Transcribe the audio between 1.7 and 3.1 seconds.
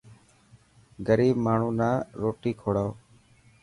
نا روٽي کوڙائون.